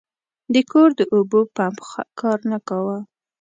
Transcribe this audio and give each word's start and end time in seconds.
د 0.53 0.55
کور 0.71 0.89
د 0.99 1.01
اوبو 1.15 1.39
پمپ 1.55 1.79
کار 2.19 2.39
نه 2.51 2.57
کاوه. 2.67 2.97